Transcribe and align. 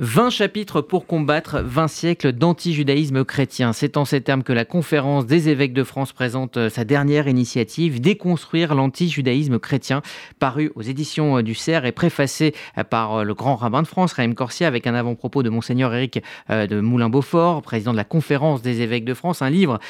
20 0.00 0.30
chapitres 0.30 0.80
pour 0.80 1.06
combattre 1.06 1.60
20 1.60 1.88
siècles 1.88 2.30
d'anti-judaïsme 2.30 3.24
chrétien. 3.24 3.72
C'est 3.72 3.96
en 3.96 4.04
ces 4.04 4.20
termes 4.20 4.44
que 4.44 4.52
la 4.52 4.64
conférence 4.64 5.26
des 5.26 5.48
évêques 5.48 5.72
de 5.72 5.82
France 5.82 6.12
présente 6.12 6.56
euh, 6.56 6.70
sa 6.70 6.84
dernière 6.84 7.26
initiative, 7.26 8.00
Déconstruire 8.00 8.76
l'anti-judaïsme 8.76 9.58
chrétien, 9.58 10.02
paru 10.38 10.70
aux 10.76 10.82
éditions 10.82 11.38
euh, 11.38 11.42
du 11.42 11.56
CERF 11.56 11.84
et 11.84 11.90
préfacé 11.90 12.54
euh, 12.76 12.84
par 12.84 13.24
le 13.24 13.34
grand 13.34 13.56
rabbin 13.56 13.82
de 13.82 13.88
France, 13.88 14.12
Raïm 14.12 14.36
Corsia, 14.36 14.68
avec 14.68 14.86
un 14.86 14.94
avant-propos 14.94 15.42
de 15.42 15.50
Monseigneur 15.50 15.92
Éric 15.92 16.22
de 16.48 16.80
Moulin-Beaufort, 16.80 17.62
président 17.62 17.90
de 17.90 17.96
la 17.96 18.04
conférence 18.04 18.62
des 18.62 18.82
évêques 18.82 19.04
de 19.04 19.14
France. 19.14 19.42
Un 19.42 19.50
livre 19.50 19.80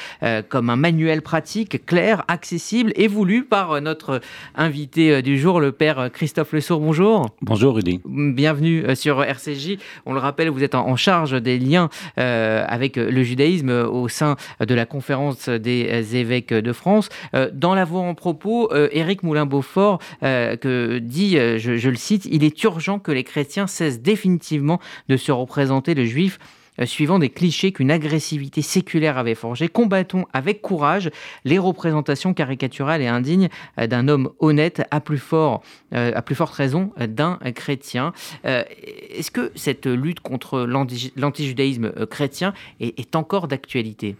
comme 0.49 0.69
un 0.69 0.75
manuel 0.75 1.21
pratique, 1.21 1.85
clair, 1.85 2.23
accessible 2.27 2.91
et 2.95 3.07
voulu 3.07 3.43
par 3.43 3.79
notre 3.81 4.21
invité 4.55 5.21
du 5.21 5.37
jour, 5.37 5.59
le 5.59 5.71
père 5.71 6.09
Christophe 6.11 6.53
Lesour. 6.53 6.79
Bonjour. 6.79 7.29
Bonjour 7.41 7.75
Rudy. 7.75 8.01
Bienvenue 8.05 8.95
sur 8.95 9.23
RCJ. 9.23 9.77
On 10.05 10.13
le 10.13 10.19
rappelle, 10.19 10.49
vous 10.49 10.63
êtes 10.63 10.75
en 10.75 10.95
charge 10.95 11.41
des 11.41 11.59
liens 11.59 11.89
euh, 12.17 12.65
avec 12.67 12.95
le 12.97 13.23
judaïsme 13.23 13.69
au 13.69 14.07
sein 14.07 14.35
de 14.59 14.73
la 14.73 14.85
conférence 14.85 15.49
des 15.49 16.15
évêques 16.15 16.53
de 16.53 16.73
France. 16.73 17.09
Euh, 17.33 17.49
dans 17.53 17.75
la 17.75 17.85
voix 17.85 18.01
en 18.01 18.15
propos, 18.15 18.71
euh, 18.73 18.89
Éric 18.91 19.23
Moulin-Beaufort 19.23 19.99
que 20.21 20.99
dit, 20.99 21.35
je, 21.35 21.89
le 21.89 21.95
cite, 21.95 22.25
il 22.25 22.43
est 22.43 22.63
urgent 22.63 22.99
que 22.99 23.11
les 23.11 23.23
chrétiens 23.23 23.67
cessent 23.67 24.01
définitivement 24.01 24.79
de 25.07 25.17
se 25.17 25.31
représenter 25.31 25.93
le 25.93 26.05
juif 26.05 26.39
euh, 26.39 26.58
suivant 26.85 27.19
des 27.19 27.29
clichés 27.29 27.71
qu'une 27.71 27.91
agressivité 27.91 28.61
séculaire 28.61 29.17
avait 29.17 29.35
forgés. 29.35 29.67
Combattons 29.67 30.25
avec 30.33 30.61
courage 30.61 31.09
les 31.45 31.57
représentations 31.57 32.33
caricaturales 32.33 33.01
et 33.01 33.07
indignes 33.07 33.49
euh, 33.79 33.87
d'un 33.87 34.07
homme 34.07 34.29
honnête, 34.39 34.83
à 34.91 35.01
plus, 35.01 35.21
euh, 35.33 35.57
à 35.91 36.21
plus 36.21 36.35
forte 36.35 36.53
raison 36.53 36.91
d'un 36.99 37.39
chrétien. 37.55 38.13
Est-ce 38.43 39.31
que 39.31 39.51
cette 39.55 39.85
lutte 39.85 40.19
contre 40.19 40.59
l'antijudaïsme 41.15 41.91
chrétien 42.07 42.53
est 42.79 43.15
encore 43.15 43.47
d'actualité? 43.47 44.15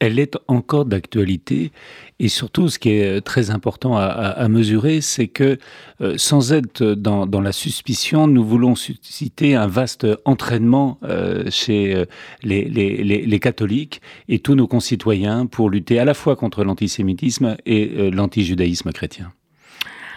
Elle 0.00 0.18
est 0.18 0.36
encore 0.48 0.86
d'actualité. 0.86 1.70
Et 2.18 2.28
surtout, 2.28 2.68
ce 2.68 2.78
qui 2.78 2.90
est 2.90 3.20
très 3.20 3.50
important 3.50 3.96
à, 3.96 4.48
mesurer, 4.48 5.00
c'est 5.00 5.28
que 5.28 5.58
euh, 6.00 6.14
sans 6.16 6.52
être 6.52 6.82
dans, 6.82 7.40
la 7.40 7.52
suspicion, 7.52 8.26
nous 8.26 8.44
voulons 8.44 8.74
susciter 8.74 9.54
un 9.54 9.66
vaste 9.66 10.06
entraînement 10.24 10.98
euh, 11.04 11.44
chez 11.50 11.94
euh, 11.94 12.04
les, 12.42 13.40
catholiques 13.40 14.00
et 14.28 14.38
tous 14.38 14.54
nos 14.54 14.66
concitoyens 14.66 15.46
pour 15.46 15.70
lutter 15.70 15.98
à 15.98 16.04
la 16.04 16.14
fois 16.14 16.34
contre 16.34 16.64
l'antisémitisme 16.64 17.56
et 17.64 18.10
l'antijudaïsme 18.10 18.92
chrétien. 18.92 19.32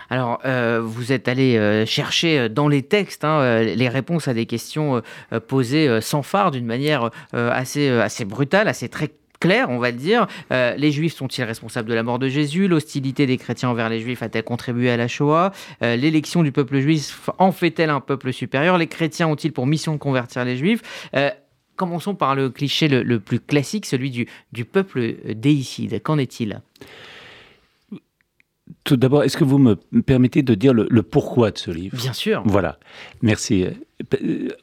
Alors, 0.09 0.41
vous 0.81 1.11
êtes 1.11 1.27
allé 1.27 1.85
chercher 1.85 2.49
dans 2.49 2.67
les 2.67 2.83
textes 2.83 3.23
hein, 3.23 3.63
les 3.63 3.89
réponses 3.89 4.27
à 4.27 4.33
des 4.33 4.45
questions 4.45 5.01
posées 5.47 6.01
sans 6.01 6.21
phare, 6.21 6.51
d'une 6.51 6.65
manière 6.65 7.09
assez, 7.31 7.89
assez 7.89 8.25
brutale, 8.25 8.67
assez 8.67 8.89
très 8.89 9.09
clair, 9.43 9.69
on 9.69 9.77
va 9.77 9.91
le 9.91 9.97
dire. 9.97 10.27
Euh, 10.53 10.73
les 10.77 10.89
Juifs 10.93 11.15
sont-ils 11.15 11.43
responsables 11.43 11.89
de 11.89 11.93
la 11.93 12.01
mort 12.01 12.17
de 12.17 12.29
Jésus? 12.29 12.69
L'hostilité 12.69 13.25
des 13.25 13.35
chrétiens 13.35 13.67
envers 13.67 13.89
les 13.89 13.99
Juifs 13.99 14.23
a-t-elle 14.23 14.45
contribué 14.45 14.89
à 14.89 14.95
la 14.95 15.09
Shoah? 15.09 15.51
Euh, 15.81 15.97
L'élection 15.97 16.43
du 16.43 16.53
peuple 16.53 16.79
juif 16.79 17.29
en 17.39 17.51
fait-elle 17.51 17.89
un 17.89 17.99
peuple 17.99 18.31
supérieur? 18.31 18.77
Les 18.77 18.87
chrétiens 18.87 19.27
ont-ils 19.27 19.51
pour 19.51 19.67
mission 19.67 19.91
de 19.91 19.97
convertir 19.97 20.45
les 20.45 20.55
Juifs? 20.55 20.81
Euh, 21.13 21.29
Commençons 21.75 22.15
par 22.15 22.35
le 22.35 22.51
cliché 22.51 22.87
le, 22.87 23.19
plus 23.19 23.39
classique, 23.39 23.85
celui 23.87 24.11
du, 24.11 24.27
du 24.53 24.63
peuple 24.63 25.15
déicide. 25.35 26.01
Qu'en 26.03 26.19
est-il? 26.19 26.61
Tout 28.83 28.95
d'abord, 28.95 29.23
est-ce 29.23 29.35
que 29.35 29.43
vous 29.43 29.57
me 29.57 29.75
permettez 30.05 30.43
de 30.43 30.53
dire 30.53 30.73
le, 30.73 31.01
pourquoi 31.01 31.49
de 31.49 31.57
ce 31.57 31.71
livre? 31.71 31.97
Bien 31.97 32.13
sûr. 32.13 32.43
Voilà, 32.45 32.77
merci. 33.23 33.65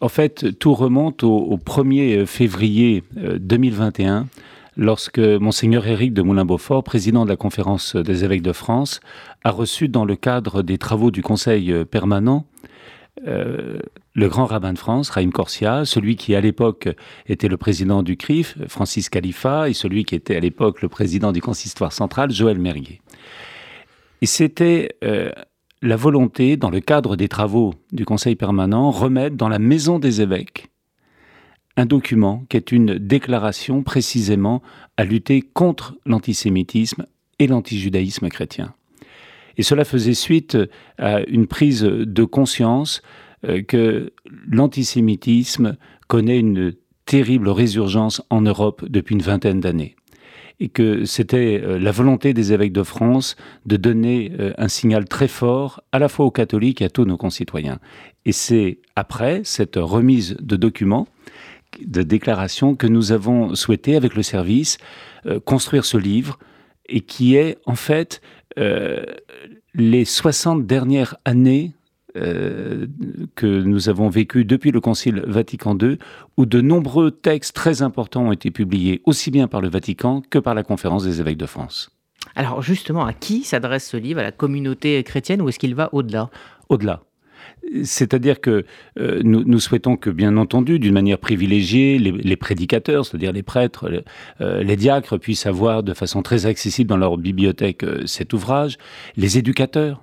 En 0.00 0.08
fait, 0.08 0.56
tout 0.60 0.72
remonte 0.72 1.24
au, 1.24 1.36
au 1.36 1.56
1er 1.58 2.26
février 2.26 3.02
2021 3.16 4.28
lorsque 4.76 5.18
Monseigneur 5.18 5.86
Éric 5.86 6.14
de 6.14 6.22
Moulin-Beaufort, 6.22 6.84
président 6.84 7.24
de 7.24 7.30
la 7.30 7.36
Conférence 7.36 7.96
des 7.96 8.24
évêques 8.24 8.42
de 8.42 8.52
France, 8.52 9.00
a 9.44 9.50
reçu 9.50 9.88
dans 9.88 10.04
le 10.04 10.16
cadre 10.16 10.62
des 10.62 10.78
travaux 10.78 11.10
du 11.10 11.22
Conseil 11.22 11.84
permanent 11.84 12.46
euh, 13.26 13.78
le 14.14 14.28
grand 14.28 14.46
rabbin 14.46 14.72
de 14.72 14.78
France, 14.78 15.10
Raïm 15.10 15.30
Corsia, 15.30 15.84
celui 15.84 16.16
qui 16.16 16.34
à 16.34 16.40
l'époque 16.40 16.88
était 17.26 17.48
le 17.48 17.56
président 17.56 18.02
du 18.02 18.16
CRIF, 18.16 18.56
Francis 18.66 19.08
Khalifa, 19.08 19.68
et 19.68 19.72
celui 19.72 20.04
qui 20.04 20.14
était 20.14 20.36
à 20.36 20.40
l'époque 20.40 20.82
le 20.82 20.88
président 20.88 21.32
du 21.32 21.40
consistoire 21.40 21.92
central, 21.92 22.30
Joël 22.30 22.58
Merguet. 22.58 23.00
Et 24.22 24.26
c'était 24.26 24.96
euh, 25.04 25.30
la 25.82 25.96
volonté, 25.96 26.56
dans 26.56 26.70
le 26.70 26.80
cadre 26.80 27.16
des 27.16 27.28
travaux 27.28 27.74
du 27.92 28.04
Conseil 28.04 28.36
permanent, 28.36 28.90
remettre 28.90 29.36
dans 29.36 29.48
la 29.48 29.58
maison 29.58 29.98
des 29.98 30.20
évêques 30.20 30.70
un 31.76 31.86
document 31.86 32.44
qui 32.48 32.56
est 32.56 32.72
une 32.72 32.98
déclaration 32.98 33.82
précisément 33.82 34.62
à 34.96 35.04
lutter 35.04 35.42
contre 35.42 35.96
l'antisémitisme 36.04 37.06
et 37.38 37.46
l'antijudaïsme 37.46 38.28
chrétien. 38.28 38.74
Et 39.56 39.62
cela 39.62 39.84
faisait 39.84 40.14
suite 40.14 40.56
à 40.98 41.20
une 41.22 41.46
prise 41.46 41.82
de 41.82 42.24
conscience 42.24 43.02
euh, 43.46 43.62
que 43.62 44.12
l'antisémitisme 44.48 45.76
connaît 46.06 46.38
une 46.38 46.74
terrible 47.06 47.48
résurgence 47.48 48.22
en 48.30 48.42
Europe 48.42 48.84
depuis 48.88 49.14
une 49.14 49.22
vingtaine 49.22 49.60
d'années 49.60 49.96
et 50.60 50.68
que 50.68 51.04
c'était 51.06 51.60
euh, 51.62 51.78
la 51.78 51.90
volonté 51.90 52.34
des 52.34 52.52
évêques 52.52 52.72
de 52.72 52.82
France 52.82 53.36
de 53.66 53.76
donner 53.76 54.32
euh, 54.38 54.52
un 54.58 54.68
signal 54.68 55.06
très 55.06 55.26
fort 55.26 55.82
à 55.90 55.98
la 55.98 56.08
fois 56.08 56.26
aux 56.26 56.30
catholiques 56.30 56.82
et 56.82 56.84
à 56.84 56.90
tous 56.90 57.06
nos 57.06 57.16
concitoyens. 57.16 57.80
Et 58.26 58.32
c'est 58.32 58.78
après 58.94 59.40
cette 59.44 59.76
remise 59.76 60.36
de 60.40 60.56
documents 60.56 61.08
de 61.86 62.02
déclaration 62.02 62.74
que 62.74 62.86
nous 62.86 63.12
avons 63.12 63.54
souhaité, 63.54 63.96
avec 63.96 64.14
le 64.14 64.22
service, 64.22 64.78
euh, 65.26 65.40
construire 65.40 65.84
ce 65.84 65.96
livre 65.96 66.38
et 66.86 67.00
qui 67.00 67.36
est 67.36 67.58
en 67.66 67.74
fait 67.74 68.20
euh, 68.58 69.04
les 69.74 70.04
60 70.04 70.66
dernières 70.66 71.16
années 71.24 71.72
euh, 72.16 72.86
que 73.36 73.46
nous 73.46 73.88
avons 73.88 74.08
vécues 74.08 74.44
depuis 74.44 74.72
le 74.72 74.80
Concile 74.80 75.22
Vatican 75.26 75.78
II, 75.80 75.96
où 76.36 76.44
de 76.44 76.60
nombreux 76.60 77.12
textes 77.12 77.54
très 77.54 77.82
importants 77.82 78.26
ont 78.26 78.32
été 78.32 78.50
publiés, 78.50 79.00
aussi 79.04 79.30
bien 79.30 79.46
par 79.46 79.60
le 79.60 79.68
Vatican 79.68 80.20
que 80.28 80.40
par 80.40 80.54
la 80.54 80.64
Conférence 80.64 81.04
des 81.04 81.20
évêques 81.20 81.36
de 81.36 81.46
France. 81.46 81.92
Alors 82.34 82.62
justement, 82.62 83.04
à 83.04 83.12
qui 83.12 83.44
s'adresse 83.44 83.88
ce 83.88 83.96
livre? 83.96 84.20
À 84.20 84.24
la 84.24 84.32
communauté 84.32 85.02
chrétienne 85.04 85.40
ou 85.40 85.48
est-ce 85.48 85.58
qu'il 85.60 85.74
va 85.76 85.88
au-delà? 85.92 86.30
Au-delà. 86.68 87.02
C'est-à-dire 87.84 88.40
que 88.40 88.64
euh, 88.98 89.20
nous, 89.22 89.60
souhaitons 89.60 89.96
que, 89.96 90.10
bien 90.10 90.36
entendu, 90.36 90.78
d'une 90.78 90.94
manière 90.94 91.18
privilégiée, 91.18 91.98
les, 91.98 92.36
prédicateurs, 92.36 93.04
c'est-à-dire 93.04 93.32
les 93.32 93.42
prêtres, 93.42 94.04
euh, 94.40 94.62
les, 94.62 94.76
diacres, 94.76 95.18
puissent 95.18 95.46
avoir 95.46 95.82
de 95.82 95.94
façon 95.94 96.22
très 96.22 96.46
accessible 96.46 96.88
dans 96.88 96.96
leur 96.96 97.16
bibliothèque 97.16 97.84
euh, 97.84 98.06
cet 98.06 98.32
ouvrage, 98.32 98.78
les 99.16 99.38
éducateurs, 99.38 100.02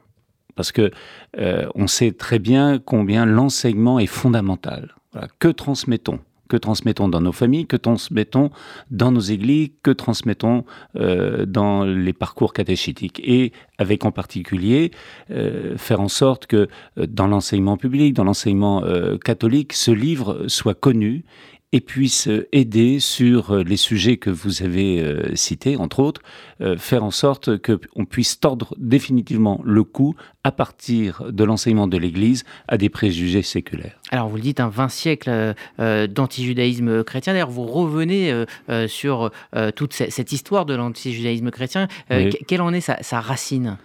parce 0.55 0.71
que 0.71 0.91
on 1.75 1.85
sait 1.85 2.11
très 2.11 2.39
bien 2.39 2.79
combien 2.83 3.25
l'enseignement 3.25 3.99
est 3.99 4.07
fondamental. 4.07 4.95
Que 5.37 5.49
transmettons 5.49 6.19
que 6.47 6.57
transmettons 6.57 7.07
dans 7.07 7.21
nos 7.21 7.31
familles, 7.31 7.65
que 7.65 7.77
transmettons 7.77 8.49
dans 8.91 9.11
nos 9.11 9.19
églises, 9.19 9.69
que 9.83 9.91
transmettons 9.91 10.65
euh, 10.95 11.45
dans 11.45 11.83
les 11.83 12.13
parcours 12.13 12.53
catéchétiques. 12.53 13.21
Et 13.23 13.51
avec 13.77 14.05
en 14.05 14.11
particulier 14.11 14.91
euh, 15.31 15.77
faire 15.77 16.01
en 16.01 16.07
sorte 16.07 16.47
que 16.47 16.67
euh, 16.97 17.07
dans 17.07 17.27
l'enseignement 17.27 17.77
public, 17.77 18.13
dans 18.13 18.23
l'enseignement 18.23 18.83
catholique, 19.23 19.73
ce 19.73 19.91
livre 19.91 20.45
soit 20.47 20.73
connu 20.73 21.23
et 21.73 21.81
puisse 21.81 22.29
aider 22.53 22.99
sur 22.99 23.51
euh, 23.51 23.63
les 23.63 23.75
sujets 23.75 24.15
que 24.17 24.29
vous 24.29 24.63
avez 24.63 25.01
euh, 25.01 25.35
cités, 25.35 25.75
entre 25.75 25.99
autres, 25.99 26.21
euh, 26.61 26.77
faire 26.77 27.03
en 27.03 27.11
sorte 27.11 27.57
qu'on 27.57 28.05
puisse 28.05 28.39
tordre 28.39 28.73
définitivement 28.77 29.59
le 29.65 29.83
coup 29.83 30.15
à 30.45 30.51
partir 30.53 31.25
de 31.29 31.43
l'enseignement 31.43 31.87
de 31.87 31.97
l'Église 31.97 32.45
à 32.69 32.77
des 32.77 32.87
préjugés 32.87 33.41
séculaires. 33.41 33.99
Alors 34.11 34.29
vous 34.29 34.37
le 34.37 34.41
dites, 34.41 34.61
un 34.61 34.69
20 34.69 34.87
siècles 34.87 35.55
d'antijudaïsme 35.77 37.03
chrétien. 37.03 37.33
D'ailleurs, 37.33 37.49
vous 37.49 37.65
revenez 37.65 38.45
sur 38.87 39.29
toute 39.75 39.91
cette 39.91 40.31
histoire 40.31 40.65
de 40.65 40.73
l'antijudaïsme 40.73 41.51
chrétien. 41.51 41.89
Quelle 42.47 42.61
en 42.61 42.71
est 42.71 42.79
sa 42.79 43.19
racine? 43.19 43.77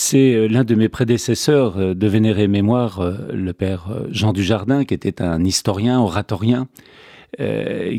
C'est 0.00 0.34
euh, 0.34 0.48
l'un 0.48 0.64
de 0.64 0.74
mes 0.74 0.88
prédécesseurs 0.88 1.78
euh, 1.78 1.94
de 1.94 2.06
vénérée 2.06 2.48
mémoire, 2.48 3.00
euh, 3.00 3.16
le 3.32 3.52
père 3.52 3.88
Jean 4.10 4.32
Dujardin, 4.32 4.84
qui 4.84 4.94
était 4.94 5.22
un 5.22 5.44
historien, 5.44 6.00
oratorien, 6.00 6.66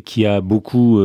qui 0.04 0.26
a 0.26 0.42
beaucoup 0.42 1.00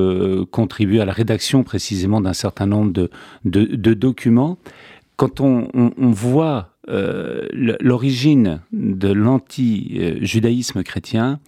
contribué 0.51 1.01
à 1.01 1.05
la 1.05 1.13
rédaction 1.13 1.63
précisément 1.63 2.21
d'un 2.21 2.33
certain 2.33 2.67
nombre 2.67 3.09
de, 3.45 3.95
documents. 3.95 4.59
Quand 5.15 5.41
on, 5.41 5.69
voit 5.97 6.71
l'origine 6.89 8.63
de 8.73 9.13
l'anti-judaïsme 9.13 10.83
chrétien, 10.83 11.39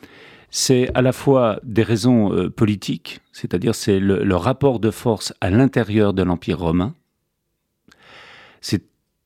c'est 0.50 0.88
à 0.94 1.02
la 1.02 1.10
fois 1.10 1.58
des 1.64 1.82
raisons 1.82 2.48
politiques, 2.50 3.22
c'est-à-dire 3.32 3.74
c'est 3.74 3.98
le, 3.98 4.36
rapport 4.36 4.78
de 4.78 4.92
force 4.92 5.34
à 5.40 5.50
l'intérieur 5.50 6.14
de 6.14 6.22
l'Empire 6.22 6.60
romain, 6.60 6.94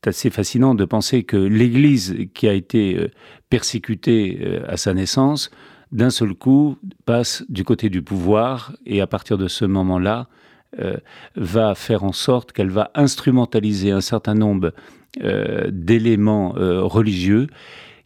assez 0.07 0.31
fascinant 0.31 0.75
de 0.75 0.85
penser 0.85 1.23
que 1.23 1.37
l'Église 1.37 2.17
qui 2.35 2.49
a 2.49 2.53
été 2.53 3.11
persécutée 3.51 4.61
à 4.67 4.77
sa 4.77 4.95
naissance, 4.95 5.51
d'un 5.93 6.11
seul 6.11 6.35
coup, 6.35 6.77
passe 7.05 7.45
du 7.49 7.65
côté 7.65 7.89
du 7.89 8.03
pouvoir 8.03 8.73
et 8.87 9.01
à 9.01 9.07
partir 9.07 9.39
de 9.39 9.49
ce 9.49 9.65
moment-là, 9.65 10.29
va 11.37 11.75
faire 11.75 12.03
en 12.03 12.13
sorte 12.13 12.53
qu'elle 12.53 12.71
va 12.71 12.91
instrumentaliser 12.95 13.91
un 13.91 14.01
certain 14.01 14.35
nombre 14.35 14.73
d'éléments 15.69 16.53
religieux 16.57 17.47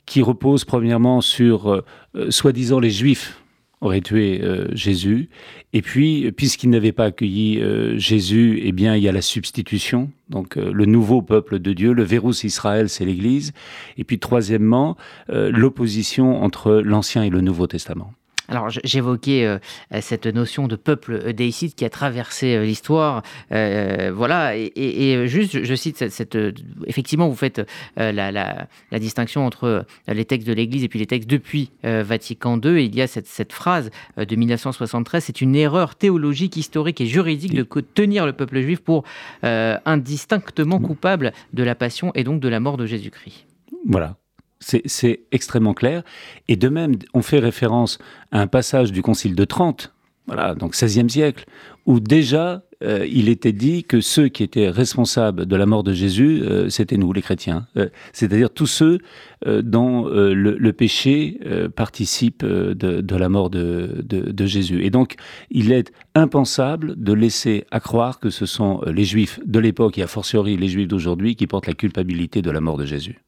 qui 0.04 0.20
reposent 0.22 0.64
premièrement 0.64 1.20
sur, 1.20 1.84
soi-disant, 2.28 2.80
les 2.80 2.90
Juifs 2.90 3.40
aurait 3.80 4.00
tué 4.00 4.40
euh, 4.42 4.68
Jésus. 4.72 5.28
Et 5.72 5.82
puis, 5.82 6.32
puisqu'il 6.32 6.70
n'avait 6.70 6.92
pas 6.92 7.06
accueilli 7.06 7.60
euh, 7.60 7.98
Jésus, 7.98 8.60
eh 8.62 8.72
bien, 8.72 8.96
il 8.96 9.02
y 9.02 9.08
a 9.08 9.12
la 9.12 9.22
substitution, 9.22 10.10
donc 10.30 10.56
euh, 10.56 10.72
le 10.72 10.86
nouveau 10.86 11.22
peuple 11.22 11.58
de 11.58 11.72
Dieu, 11.72 11.92
le 11.92 12.02
Vérus 12.02 12.44
Israël, 12.44 12.88
c'est 12.88 13.04
l'Église. 13.04 13.52
Et 13.98 14.04
puis, 14.04 14.18
troisièmement, 14.18 14.96
l'opposition 15.28 16.42
entre 16.42 16.74
l'Ancien 16.74 17.22
et 17.22 17.30
le 17.30 17.40
Nouveau 17.40 17.66
Testament. 17.66 18.12
Alors 18.48 18.70
j'évoquais 18.70 19.44
euh, 19.44 19.58
cette 20.00 20.26
notion 20.26 20.68
de 20.68 20.76
peuple 20.76 21.32
déicide 21.32 21.74
qui 21.74 21.84
a 21.84 21.90
traversé 21.90 22.54
euh, 22.54 22.64
l'histoire. 22.64 23.22
Euh, 23.52 24.12
voilà, 24.14 24.56
et, 24.56 25.26
juste, 25.26 25.64
je 25.64 25.74
cite 25.74 26.08
cette, 26.08 26.38
effectivement, 26.86 27.28
vous 27.28 27.36
faites 27.36 27.62
la, 27.96 28.66
distinction 28.92 29.46
entre 29.46 29.86
les 30.08 30.24
textes 30.24 30.46
de 30.46 30.52
l'Église 30.52 30.84
et 30.84 30.88
puis 30.88 30.98
les 30.98 31.06
textes 31.06 31.28
depuis 31.28 31.70
Vatican 31.82 32.60
II. 32.62 32.78
Et 32.78 32.84
il 32.84 32.94
y 32.94 33.02
a 33.02 33.06
cette, 33.06 33.26
cette 33.26 33.52
phrase 33.52 33.90
de 34.16 34.36
1973, 34.36 35.24
c'est 35.24 35.40
une 35.40 35.54
erreur 35.54 35.94
théologique, 35.94 36.56
historique 36.56 37.00
et 37.00 37.06
juridique 37.06 37.54
de 37.54 37.66
tenir 37.94 38.26
le 38.26 38.32
peuple 38.32 38.60
juif 38.60 38.80
pour 38.80 39.04
indistinctement 39.42 40.78
coupable 40.78 41.32
de 41.52 41.62
la 41.62 41.74
passion 41.74 42.12
et 42.14 42.24
donc 42.24 42.40
de 42.40 42.48
la 42.48 42.60
mort 42.60 42.76
de 42.76 42.86
Jésus-Christ. 42.86 43.46
Voilà, 43.86 44.16
c'est 44.60 45.20
extrêmement 45.32 45.74
clair. 45.74 46.02
Et 46.48 46.56
de 46.56 46.68
même, 46.68 46.96
on 47.14 47.22
fait 47.22 47.38
référence 47.38 47.98
à 48.32 48.40
un 48.40 48.46
passage 48.46 48.92
du 48.92 49.02
Concile 49.02 49.34
de 49.34 49.44
Trente, 49.44 49.92
voilà, 50.26 50.54
donc 50.54 50.74
16e 50.74 51.08
siècle, 51.08 51.44
où 51.86 52.00
déjà 52.00 52.62
euh, 52.82 53.06
il 53.10 53.28
était 53.28 53.52
dit 53.52 53.84
que 53.84 54.00
ceux 54.00 54.28
qui 54.28 54.42
étaient 54.42 54.68
responsables 54.68 55.46
de 55.46 55.56
la 55.56 55.66
mort 55.66 55.82
de 55.82 55.92
Jésus, 55.92 56.42
euh, 56.42 56.68
c'était 56.68 56.96
nous, 56.96 57.12
les 57.12 57.22
chrétiens. 57.22 57.66
Euh, 57.76 57.88
c'est-à-dire 58.12 58.50
tous 58.50 58.66
ceux 58.66 58.98
dont 59.46 60.06
le, 60.08 60.70
péché 60.72 61.38
participe 61.76 62.44
de, 62.44 63.16
la 63.16 63.28
mort 63.28 63.50
de, 63.50 64.02
de, 64.02 64.46
Jésus. 64.46 64.82
Et 64.82 64.90
donc, 64.90 65.14
il 65.50 65.72
est 65.72 65.92
impensable 66.14 66.94
de 66.96 67.12
laisser 67.12 67.64
à 67.70 67.78
croire 67.78 68.18
que 68.18 68.30
ce 68.30 68.46
sont 68.46 68.80
les 68.86 69.04
juifs 69.04 69.38
de 69.44 69.58
l'époque, 69.60 69.98
et 69.98 70.02
a 70.02 70.06
fortiori 70.06 70.56
les 70.56 70.68
juifs 70.68 70.88
d'aujourd'hui, 70.88 71.36
qui 71.36 71.46
portent 71.46 71.66
la 71.66 71.74
culpabilité 71.74 72.42
de 72.42 72.50
la 72.50 72.60
mort 72.60 72.78
de 72.78 72.86
Jésus. 72.86 73.20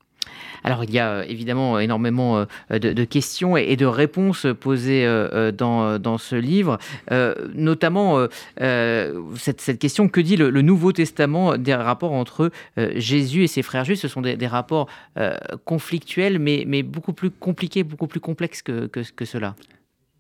Alors 0.64 0.84
il 0.84 0.90
y 0.90 0.98
a 0.98 1.10
euh, 1.10 1.24
évidemment 1.28 1.78
énormément 1.78 2.46
euh, 2.70 2.78
de, 2.78 3.04
questions 3.04 3.56
et, 3.56 3.76
de 3.76 3.86
réponses 3.86 4.46
posées 4.60 5.04
euh, 5.06 5.52
dans, 5.52 5.98
dans 5.98 6.18
ce 6.18 6.36
livre, 6.36 6.78
notamment 7.54 8.26
cette, 8.58 9.78
question 9.78 10.08
que 10.08 10.20
dit 10.20 10.36
le, 10.36 10.62
Nouveau 10.62 10.92
Testament 10.92 11.56
des 11.56 11.74
rapports 11.74 12.12
entre 12.12 12.50
Jésus 12.76 13.44
et 13.44 13.46
ses 13.46 13.62
frères 13.62 13.84
juifs? 13.84 14.00
Ce 14.00 14.08
sont 14.08 14.20
des, 14.20 14.46
rapports 14.46 14.88
conflictuels, 15.64 16.38
mais, 16.38 16.64
mais 16.66 16.82
beaucoup 16.82 17.12
plus 17.12 17.30
compliqués, 17.30 17.84
beaucoup 17.84 18.06
plus 18.06 18.20
complexes 18.20 18.62
que, 18.62 18.86
que, 18.86 19.24
cela. 19.24 19.54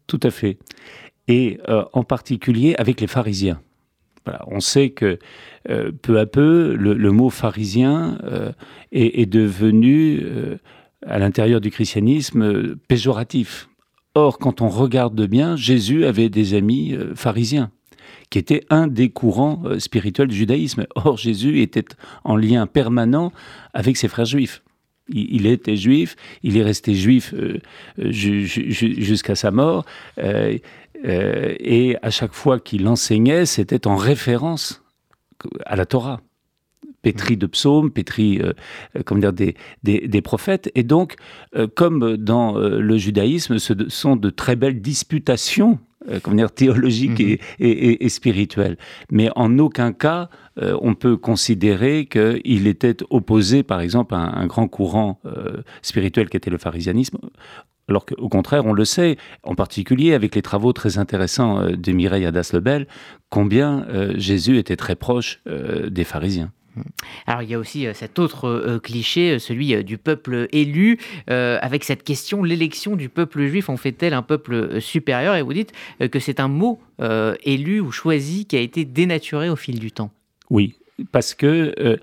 Tout 0.06 0.20
à 0.22 0.30
fait. 0.30 0.58
Et 1.26 1.58
en 1.92 2.04
particulier 2.04 2.74
avec 2.78 3.00
les 3.00 3.06
pharisiens 3.06 3.60
on 4.46 4.60
sait 4.60 4.90
que 4.90 5.18
euh, 5.70 5.92
peu 5.92 6.18
à 6.18 6.26
peu, 6.26 6.74
le, 6.74 7.12
mot 7.12 7.28
pharisien 7.28 8.18
euh, 8.24 8.52
est, 8.90 9.26
devenu, 9.26 10.20
euh, 10.22 10.56
à 11.06 11.18
l'intérieur 11.18 11.60
du 11.60 11.70
christianisme, 11.70 12.76
péjoratif. 12.88 13.68
Or, 14.14 14.38
quand 14.38 14.62
on 14.62 14.68
regarde 14.68 15.20
bien, 15.26 15.56
Jésus 15.56 16.06
avait 16.06 16.30
des 16.30 16.54
amis 16.54 16.96
pharisiens 17.14 17.70
qui 18.30 18.38
étaient 18.38 18.64
un 18.70 18.86
des 18.86 19.10
courants 19.10 19.62
spirituels 19.78 20.28
du 20.28 20.36
judaïsme. 20.36 20.86
Or, 20.94 21.18
Jésus 21.18 21.60
était 21.60 21.84
en 22.24 22.36
lien 22.36 22.66
permanent 22.66 23.32
avec 23.74 23.96
ses 23.96 24.08
frères 24.08 24.24
juifs. 24.24 24.62
Il, 25.10 25.46
était 25.46 25.76
juif, 25.76 26.16
il 26.42 26.58
est 26.58 26.62
resté 26.62 26.94
juif 26.94 27.34
jusqu'à 27.96 29.34
sa 29.34 29.50
mort. 29.50 29.86
Euh, 31.04 31.54
et 31.58 31.96
à 32.02 32.10
chaque 32.10 32.32
fois 32.32 32.58
qu'il 32.58 32.86
enseignait, 32.88 33.46
c'était 33.46 33.86
en 33.86 33.96
référence 33.96 34.82
à 35.64 35.76
la 35.76 35.86
Torah 35.86 36.20
pétri 37.00 37.36
de 37.36 37.46
psaumes, 37.46 37.92
pétri 37.92 38.40
euh, 38.42 38.52
comme 39.04 39.20
dire, 39.20 39.32
des, 39.32 39.54
des, 39.84 40.20
prophètes. 40.20 40.70
Et 40.74 40.82
donc, 40.82 41.14
euh, 41.56 41.68
comme 41.72 42.16
dans 42.16 42.58
le 42.58 42.96
judaïsme, 42.96 43.58
ce 43.58 43.72
sont 43.88 44.16
de 44.16 44.30
très 44.30 44.56
belles 44.56 44.80
disputations 44.80 45.78
comme 46.22 46.36
dire, 46.36 46.50
théologiques 46.50 47.20
mhm. 47.20 47.36
et, 47.58 48.04
et, 48.04 48.08
spirituelles. 48.08 48.78
Mais 49.10 49.28
en 49.36 49.58
aucun 49.58 49.92
cas, 49.92 50.30
on 50.56 50.94
peut 50.94 51.18
considérer 51.18 52.06
qu'il 52.06 52.66
était 52.66 52.96
opposé, 53.10 53.62
par 53.62 53.80
exemple, 53.82 54.14
à 54.14 54.18
un, 54.18 54.46
grand 54.46 54.68
courant 54.68 55.20
spirituel 55.82 56.30
qui 56.30 56.38
était 56.38 56.50
le 56.50 56.56
pharisianisme, 56.56 57.18
alors 57.88 58.04
qu'au 58.04 58.28
contraire, 58.28 58.66
on 58.66 58.72
le 58.72 58.84
sait, 58.84 59.16
en 59.42 59.54
particulier 59.54 60.12
avec 60.12 60.34
les 60.34 60.42
travaux 60.42 60.72
très 60.72 60.98
intéressants 60.98 61.60
euh, 61.60 61.76
de 61.76 61.92
Mireille 61.92 62.26
Adas-Lebel, 62.26 62.86
combien 63.30 63.86
euh, 63.88 64.14
Jésus 64.16 64.58
était 64.58 64.76
très 64.76 64.94
proche 64.94 65.40
euh, 65.46 65.88
des 65.88 66.04
pharisiens. 66.04 66.52
Alors 67.26 67.42
il 67.42 67.50
y 67.50 67.54
a 67.54 67.58
aussi 67.58 67.88
cet 67.92 68.20
autre 68.20 68.78
cliché, 68.84 69.40
celui 69.40 69.82
du 69.82 69.98
peuple 69.98 70.46
élu, 70.52 71.00
avec 71.26 71.82
cette 71.82 72.04
question, 72.04 72.44
l'élection 72.44 72.94
du 72.94 73.08
peuple 73.08 73.44
juif 73.46 73.68
en 73.68 73.76
fait-elle 73.76 74.14
un 74.14 74.22
peuple 74.22 74.80
supérieur? 74.80 75.34
Et 75.34 75.42
vous 75.42 75.54
dites 75.54 75.72
que 76.12 76.20
c'est 76.20 76.38
un 76.38 76.46
mot 76.46 76.80
élu 77.42 77.80
ou 77.80 77.90
choisi 77.90 78.46
qui 78.46 78.54
a 78.56 78.60
été 78.60 78.84
dénaturé 78.84 79.50
au 79.50 79.56
fil 79.56 79.80
du 79.80 79.90
temps. 79.90 80.12
Oui, 80.50 80.76
parce 81.10 81.34
que 81.34 81.98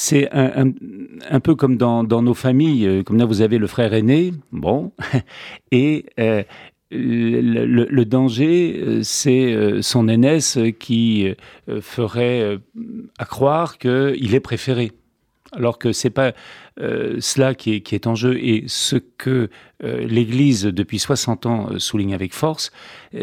c'est 0.00 0.28
un, 0.30 1.40
peu 1.40 1.56
comme 1.56 1.76
dans, 1.76 2.04
nos 2.04 2.34
familles, 2.34 2.86
euh, 2.86 3.02
comme 3.02 3.18
là 3.18 3.24
vous 3.24 3.40
avez 3.40 3.58
le 3.58 3.66
frère 3.66 3.92
aîné, 3.94 4.32
bon, 4.52 4.92
et 5.72 6.06
euh, 6.20 6.44
le, 6.92 8.04
danger, 8.04 8.80
euh, 8.80 9.02
c'est 9.02 9.82
son 9.82 10.06
aînesse 10.06 10.56
qui 10.78 11.34
ferait 11.80 12.60
à 13.18 13.24
croire 13.24 13.78
qu'il 13.78 14.36
est 14.36 14.40
préféré. 14.40 14.92
Alors 15.50 15.78
que 15.78 15.92
c'est 15.92 16.10
pas 16.10 16.32
cela 16.76 17.56
qui 17.56 17.74
est, 17.74 17.80
qui 17.80 17.96
est, 17.96 18.06
en 18.06 18.14
jeu. 18.14 18.38
Et 18.38 18.64
ce 18.68 18.94
que 18.96 19.50
l'Église, 19.82 20.62
depuis 20.62 21.00
60 21.00 21.46
ans, 21.46 21.78
souligne 21.78 22.14
avec 22.14 22.34
force, 22.34 22.70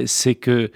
c'est 0.06 0.36
que 0.36 0.72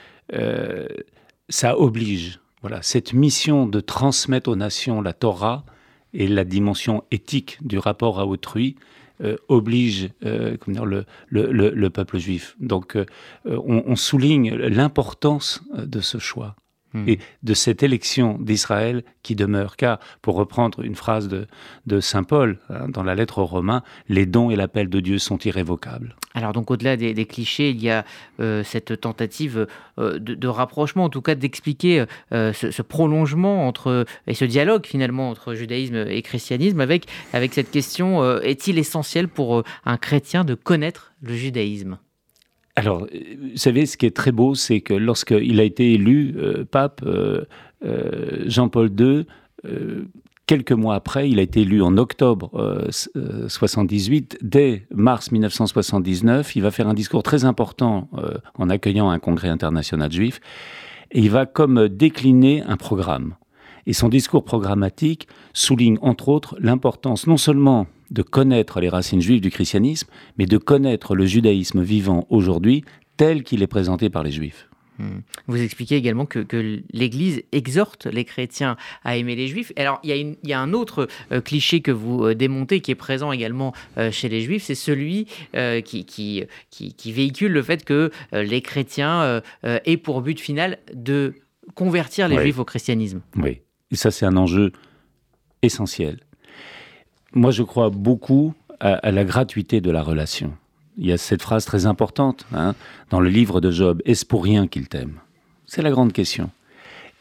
ça 1.49 1.77
oblige. 1.77 2.39
Voilà, 2.61 2.81
cette 2.81 3.11
mission 3.11 3.65
de 3.65 3.81
transmettre 3.81 4.49
aux 4.49 4.55
nations 4.55 5.01
la 5.01 5.11
Torah, 5.13 5.65
et 6.13 6.27
la 6.27 6.43
dimension 6.43 7.03
éthique 7.11 7.57
du 7.61 7.77
rapport 7.77 8.19
à 8.19 8.25
autrui 8.25 8.75
euh, 9.21 9.35
oblige 9.49 10.11
euh, 10.23 10.55
le, 10.65 11.05
le, 11.29 11.89
peuple 11.89 12.19
juif. 12.19 12.55
Donc 12.61 12.95
euh, 12.95 13.05
on, 13.45 13.97
souligne 13.97 14.55
l'importance 14.55 15.61
de 15.75 15.99
ce 15.99 16.19
choix. 16.19 16.55
Hmm. 16.93 17.07
et 17.07 17.19
de 17.43 17.53
cette 17.53 17.83
élection 17.83 18.39
d'Israël 18.39 19.03
qui 19.21 19.35
demeure. 19.35 19.75
Car, 19.75 19.99
pour 20.23 20.35
reprendre 20.35 20.81
une 20.81 20.95
phrase 20.95 21.27
de, 21.27 21.99
Saint 21.99 22.23
Paul 22.23 22.57
hein, 22.69 22.89
dans 22.89 23.03
la 23.03 23.13
lettre 23.13 23.37
aux 23.37 23.45
Romains, 23.45 23.83
les 24.07 24.25
dons 24.25 24.49
et 24.49 24.55
l'appel 24.55 24.89
de 24.89 24.99
Dieu 24.99 25.19
sont 25.19 25.37
irrévocables. 25.37 26.15
Alors 26.33 26.51
donc 26.51 26.71
au-delà 26.71 26.97
des, 26.97 27.25
clichés, 27.25 27.69
il 27.69 27.81
y 27.81 27.91
a 27.91 28.05
euh, 28.39 28.63
cette 28.63 29.01
tentative 29.01 29.67
euh, 29.99 30.17
de, 30.17 30.47
rapprochement, 30.47 31.03
en 31.03 31.09
tout 31.09 31.21
cas 31.21 31.35
d'expliquer 31.35 32.05
euh, 32.33 32.53
ce, 32.53 32.81
prolongement 32.81 33.67
entre 33.67 34.05
et 34.25 34.33
ce 34.33 34.45
dialogue 34.45 34.87
finalement 34.87 35.29
entre 35.29 35.53
judaïsme 35.53 36.07
et 36.07 36.21
christianisme 36.23 36.79
avec 36.79 37.05
avec 37.33 37.53
cette 37.53 37.69
question 37.69 38.39
est-il 38.41 38.79
essentiel 38.79 39.27
pour 39.27 39.63
un 39.85 39.97
chrétien 39.97 40.43
de 40.43 40.55
connaître 40.55 41.13
le 41.21 41.33
judaïsme? 41.33 41.99
Alors, 42.79 43.01
vous 43.01 43.57
savez, 43.57 43.85
ce 43.85 43.97
qui 43.97 44.05
est 44.05 44.15
très 44.15 44.31
beau, 44.31 44.55
c'est 44.55 44.79
que 44.79 44.93
lorsqu'il 44.93 45.59
a 45.59 45.63
été 45.63 45.93
élu 45.93 46.35
euh, 46.37 46.63
pape, 46.63 47.01
euh, 47.05 47.43
euh, 47.83 48.45
Jean-Paul 48.45 48.89
II, 48.97 49.25
quelques 50.45 50.71
mois 50.71 50.95
après, 50.95 51.29
il 51.29 51.39
a 51.39 51.41
été 51.41 51.61
élu 51.61 51.81
en 51.81 51.97
octobre 51.97 52.87
78. 53.49 54.37
Dès 54.41 54.87
mars 54.91 55.33
1979, 55.33 56.55
il 56.55 56.61
va 56.61 56.71
faire 56.71 56.87
un 56.87 56.93
discours 56.93 57.21
très 57.21 57.43
important 57.43 58.09
en 58.57 58.69
accueillant 58.69 59.09
un 59.09 59.19
congrès 59.19 59.49
international 59.49 60.09
juif. 60.11 60.39
Et 61.11 61.19
il 61.19 61.29
va 61.29 61.45
comme 61.45 61.89
décliner 61.89 62.63
un 62.63 62.77
programme. 62.77 63.35
Et 63.85 63.93
son 63.93 64.07
discours 64.07 64.45
programmatique 64.45 65.27
souligne 65.53 65.97
entre 66.01 66.29
autres 66.29 66.55
l'importance 66.59 67.27
non 67.27 67.37
seulement 67.37 67.87
de 68.11 68.21
connaître 68.21 68.79
les 68.79 68.89
racines 68.89 69.21
juives 69.21 69.41
du 69.41 69.51
christianisme, 69.51 70.09
mais 70.37 70.45
de 70.45 70.57
connaître 70.57 71.15
le 71.15 71.25
judaïsme 71.25 71.81
vivant 71.81 72.25
aujourd'hui 72.29 72.83
tel 73.17 73.43
qu'il 73.43 73.61
est 73.63 73.67
présenté 73.67 74.09
par 74.09 74.23
les 74.23 74.31
juifs. 74.31 74.69
Hmm. 74.99 75.21
Vous 75.47 75.61
expliquez 75.61 75.95
également 75.95 76.25
que, 76.25 76.45
l'Église 76.91 77.41
exhorte 77.53 78.05
les 78.05 78.25
chrétiens 78.25 78.75
à 79.05 79.15
aimer 79.15 79.35
les 79.35 79.47
Juifs. 79.47 79.71
Alors, 79.77 79.99
il 80.03 80.35
y 80.43 80.53
a, 80.53 80.59
un 80.59 80.73
autre 80.73 81.07
euh, 81.31 81.39
cliché 81.39 81.79
que 81.79 81.91
vous 81.91 82.25
euh, 82.25 82.35
démontez 82.35 82.81
qui 82.81 82.91
est 82.91 82.95
présent 82.95 83.31
également 83.31 83.73
euh, 83.97 84.11
chez 84.11 84.27
les 84.27 84.41
Juifs, 84.41 84.63
c'est 84.63 84.75
celui 84.75 85.27
qui, 85.85 86.05
qui, 86.05 87.11
véhicule 87.11 87.53
le 87.53 87.63
fait 87.63 87.85
que 87.85 88.11
les 88.33 88.61
chrétiens 88.61 89.41
aient 89.63 89.97
pour 89.97 90.21
but 90.21 90.39
final 90.39 90.77
de 90.93 91.33
convertir 91.75 92.27
les 92.27 92.37
Juifs 92.41 92.59
au 92.59 92.65
christianisme. 92.65 93.21
Oui, 93.35 93.61
et 93.91 93.95
ça 93.95 94.11
c'est 94.11 94.25
un 94.25 94.35
enjeu 94.35 94.71
essentiel. 95.61 96.19
Moi, 97.33 97.51
je 97.51 97.63
crois 97.63 97.89
beaucoup 97.89 98.53
à 98.79 99.11
la 99.11 99.25
gratuité 99.25 99.81
de 99.81 99.91
la 99.91 100.01
relation 100.01 100.53
il 100.99 101.07
y 101.07 101.13
a 101.13 101.17
cette 101.17 101.41
phrase 101.41 101.65
très 101.65 101.85
importante 101.85 102.45
hein, 102.53 102.75
dans 103.09 103.21
le 103.21 103.29
livre 103.29 103.61
de 103.61 103.71
Job, 103.71 104.01
Est-ce 104.05 104.25
pour 104.25 104.43
rien 104.43 104.67
qu'il 104.67 104.87
t'aime? 104.87 105.19
C'est 105.65 105.81
la 105.81 105.91
grande 105.91 106.13
question. 106.13 106.51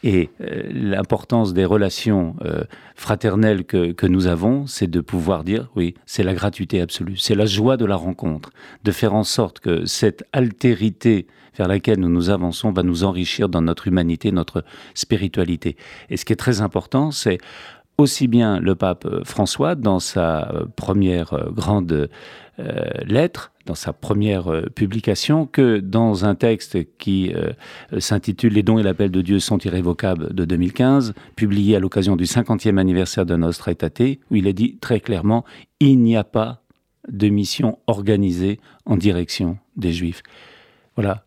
Et 0.05 0.31
euh, 0.41 0.63
l'importance 0.71 1.55
des 1.55 1.65
relations 1.65 2.37
euh, 2.45 2.63
fraternelles 2.95 3.65
que, 3.65 3.93
que, 3.93 4.07
nous 4.07 4.27
avons, 4.27 4.67
c'est 4.67 4.87
de 4.87 5.01
pouvoir 5.01 5.43
dire, 5.43 5.71
oui, 5.75 5.95
c'est 6.07 6.23
la 6.23 6.35
gratuité 6.35 6.81
absolue, 6.81 7.17
c'est 7.17 7.35
la 7.35 7.47
joie 7.47 7.77
de 7.77 7.85
la 7.85 7.97
rencontre, 7.97 8.51
de 8.85 8.93
faire 8.93 9.15
en 9.15 9.25
sorte 9.25 9.59
que 9.59 9.87
cette 9.87 10.25
altérité 10.33 11.27
vers 11.57 11.67
laquelle 11.67 11.99
nous 11.99 12.09
nous 12.09 12.31
avançons 12.31 12.71
va 12.71 12.85
nous 12.85 13.03
enrichir 13.03 13.49
dans 13.49 13.61
notre 13.61 13.89
humanité, 13.89 14.31
notre 14.31 14.65
spiritualité. 14.95 15.77
Et 16.11 16.17
ce 16.17 16.25
qui 16.25 16.33
est 16.33 16.37
très 16.37 16.61
important, 16.61 17.11
c'est 17.11 17.39
aussi 17.99 18.29
bien 18.29 18.61
le 18.61 18.75
pape 18.75 19.05
euh, 19.07 19.23
François, 19.25 19.75
dans 19.75 19.99
sa 19.99 20.53
première 20.77 21.51
grande 21.53 22.09
lettre, 23.07 23.53
dans 23.69 23.75
sa 23.75 23.93
première 23.93 24.51
euh, 24.51 24.63
publication 24.75 25.47
que 25.47 25.79
dans 25.79 26.25
un 26.25 26.35
texte 26.35 26.79
qui 26.97 27.33
euh, 27.35 27.53
s'intitule 28.01 28.55
Les 28.55 28.63
dons 28.63 28.79
et 28.79 28.83
l'appel 28.83 29.11
de 29.11 29.21
Dieu 29.21 29.39
sont 29.39 29.59
irrévocables 29.59 30.35
de 30.35 30.45
2015, 30.45 31.13
publié 31.37 31.77
à 31.77 31.79
l'occasion 31.79 32.17
du 32.17 32.25
50e 32.25 32.79
anniversaire 32.79 33.27
de 33.27 33.37
Nostra 33.37 33.73
Aetate, 33.73 34.19
où 34.31 34.37
il 34.37 34.49
a 34.49 34.53
dit 34.53 34.79
très 34.79 35.01
clairement 35.01 35.45
il 35.81 36.03
n'y 36.03 36.17
a 36.17 36.25
pas 36.25 36.63
de 37.09 37.29
mission 37.29 37.79
organisée 37.87 38.59
en 38.87 38.97
direction 38.97 39.59
des 39.77 39.93
Juifs. 39.93 40.23
Voilà, 40.97 41.25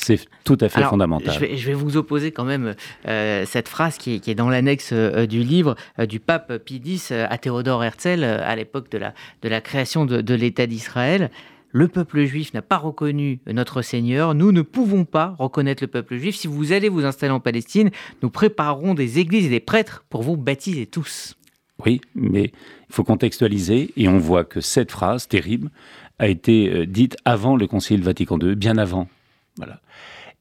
c'est 0.00 0.26
tout 0.44 0.58
à 0.60 0.68
fait 0.68 0.82
fondamental. 0.82 1.34
Je 1.34 1.66
vais, 1.66 1.74
vous 1.74 1.96
opposer 1.96 2.30
quand 2.32 2.44
même 2.44 2.74
euh, 3.06 3.44
cette 3.46 3.68
phrase 3.68 3.98
qui 3.98 4.22
est, 4.24 4.34
dans 4.34 4.48
l'annexe 4.48 4.92
du 4.92 5.42
livre 5.42 5.74
du 6.08 6.20
pape 6.20 6.58
Pie 6.58 6.80
X 6.84 7.12
à 7.12 7.36
Théodore 7.38 7.84
Herzl 7.84 8.24
à 8.24 8.54
l'époque 8.56 8.90
de 8.90 8.98
la, 8.98 9.14
de 9.42 9.48
la 9.48 9.60
création 9.60 10.06
de 10.06 10.34
l'État 10.34 10.66
d'Israël 10.66 11.30
le 11.70 11.88
peuple 11.88 12.24
juif 12.24 12.54
n'a 12.54 12.62
pas 12.62 12.78
reconnu 12.78 13.40
notre 13.46 13.82
Seigneur, 13.82 14.34
nous 14.34 14.52
ne 14.52 14.62
pouvons 14.62 15.04
pas 15.04 15.34
reconnaître 15.38 15.82
le 15.82 15.88
peuple 15.88 16.16
juif. 16.16 16.36
Si 16.36 16.46
vous 16.46 16.72
allez 16.72 16.88
vous 16.88 17.04
installer 17.04 17.32
en 17.32 17.40
Palestine, 17.40 17.90
nous 18.22 18.30
préparerons 18.30 18.94
des 18.94 19.18
églises 19.18 19.46
et 19.46 19.50
des 19.50 19.60
prêtres 19.60 20.04
pour 20.08 20.22
vous 20.22 20.36
baptiser 20.36 20.86
tous. 20.86 21.36
Oui, 21.84 22.00
mais 22.14 22.52
il 22.88 22.94
faut 22.94 23.04
contextualiser 23.04 23.90
et 23.96 24.08
on 24.08 24.18
voit 24.18 24.44
que 24.44 24.60
cette 24.60 24.90
phrase 24.90 25.28
terrible 25.28 25.70
a 26.18 26.26
été 26.26 26.70
euh, 26.70 26.86
dite 26.86 27.16
avant 27.24 27.54
le 27.54 27.66
Concile 27.66 28.02
Vatican 28.02 28.38
II, 28.40 28.56
bien 28.56 28.78
avant. 28.78 29.08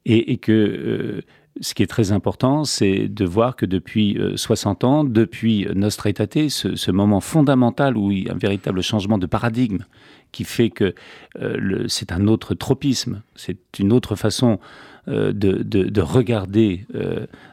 Et, 0.05 0.37
que 0.37 0.51
euh, 0.51 1.21
ce 1.59 1.73
qui 1.73 1.83
est 1.83 1.87
très 1.87 2.11
important, 2.11 2.63
c'est 2.63 3.09
de 3.09 3.25
voir 3.25 3.55
que 3.55 3.65
depuis 3.65 4.17
60 4.35 4.83
euh, 4.83 4.87
ans, 4.87 5.03
depuis 5.03 5.67
Nostra 5.75 6.09
Aetate, 6.09 6.49
ce, 6.49 6.91
moment 6.91 7.19
fondamental 7.19 7.97
où 7.97 8.11
il 8.11 8.25
y 8.25 8.29
a 8.29 8.33
un 8.33 8.37
véritable 8.37 8.81
changement 8.81 9.17
de 9.17 9.25
paradigme 9.25 9.83
qui 10.31 10.45
fait 10.45 10.69
que 10.69 10.93
euh, 11.41 11.85
c'est 11.87 12.11
un 12.11 12.27
autre 12.27 12.53
tropisme, 12.53 13.21
c'est 13.35 13.57
une 13.79 13.91
autre 13.91 14.15
façon 14.15 14.59
de, 15.07 16.01
regarder 16.01 16.85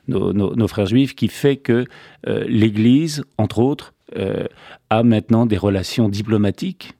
nos, 0.09 0.69
frères 0.69 0.87
juifs 0.87 1.15
qui 1.15 1.29
fait 1.29 1.57
que 1.57 1.87
l'Église, 2.27 3.23
entre 3.39 3.61
autres, 3.61 3.95
a 4.91 5.03
maintenant 5.05 5.47
des 5.47 5.57
relations 5.57 6.09
diplomatiques 6.09 6.95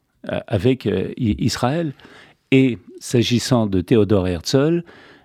avec 0.47 0.89
Israël. 1.17 1.93
Et 2.57 2.79
s'agissant 3.01 3.67
de 3.67 3.81
Théodore 3.81 4.29
Herzl, 4.29 4.85